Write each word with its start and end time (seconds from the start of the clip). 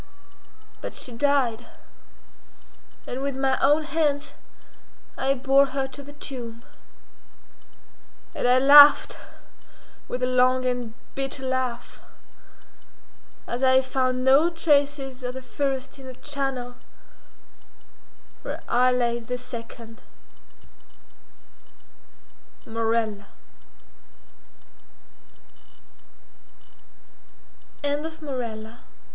But 0.81 0.95
she 0.95 1.11
died; 1.11 1.67
and 3.05 3.21
with 3.21 3.37
my 3.37 3.59
own 3.61 3.83
hands 3.83 4.33
I 5.15 5.35
bore 5.35 5.67
her 5.77 5.87
to 5.89 6.01
the 6.01 6.13
tomb; 6.13 6.63
and 8.33 8.47
I 8.47 8.57
laughed 8.57 9.19
with 10.07 10.23
a 10.23 10.25
long 10.25 10.65
and 10.65 10.95
bitter 11.13 11.43
laugh 11.43 12.01
as 13.45 13.61
I 13.61 13.81
found 13.83 14.23
no 14.23 14.49
traces 14.49 15.21
of 15.21 15.35
the 15.35 15.43
first 15.43 15.99
in 15.99 16.07
the 16.07 16.15
charnel 16.15 16.77
where 18.41 18.63
I 18.67 18.91
laid 18.91 19.27
the 19.27 19.37
second, 19.37 20.01
Morella. 22.65 23.27